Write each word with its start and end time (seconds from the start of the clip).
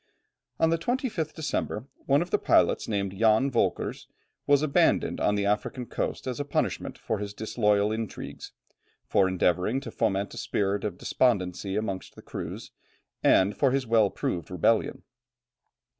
On 0.59 0.71
the 0.71 0.79
25th 0.79 1.35
December, 1.35 1.85
one 2.07 2.23
of 2.23 2.31
the 2.31 2.39
pilots 2.39 2.87
named 2.87 3.15
Jan 3.15 3.51
Volkers, 3.51 4.07
was 4.47 4.63
abandoned 4.63 5.21
on 5.21 5.35
the 5.35 5.45
African 5.45 5.85
coast 5.85 6.25
as 6.25 6.39
a 6.39 6.43
punishment 6.43 6.97
for 6.97 7.19
his 7.19 7.35
disloyal 7.35 7.91
intrigues, 7.91 8.51
for 9.05 9.27
endeavouring 9.27 9.79
to 9.81 9.91
foment 9.91 10.33
a 10.33 10.39
spirit 10.39 10.83
of 10.83 10.97
despondency 10.97 11.75
amongst 11.75 12.15
the 12.15 12.23
crews, 12.23 12.71
and 13.23 13.55
for 13.55 13.69
his 13.69 13.85
well 13.85 14.09
proved 14.09 14.49
rebellion. 14.49 15.03